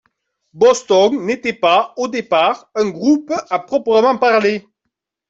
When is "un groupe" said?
2.73-3.31